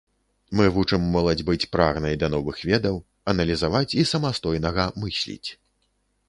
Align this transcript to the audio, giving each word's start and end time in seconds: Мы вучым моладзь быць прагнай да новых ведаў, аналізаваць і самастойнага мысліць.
Мы 0.59 0.65
вучым 0.77 1.01
моладзь 1.15 1.45
быць 1.49 1.69
прагнай 1.75 2.17
да 2.23 2.29
новых 2.35 2.57
ведаў, 2.71 2.97
аналізаваць 3.35 3.95
і 4.05 4.07
самастойнага 4.15 4.89
мысліць. 5.05 5.49